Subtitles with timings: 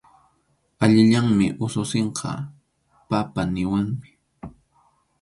[0.83, 2.31] Allillanmi ususinqa
[3.09, 4.09] “papá” niwanmi.